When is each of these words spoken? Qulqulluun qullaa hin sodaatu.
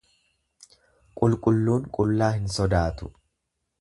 Qulqulluun 1.21 1.85
qullaa 1.99 2.31
hin 2.39 2.49
sodaatu. 2.57 3.11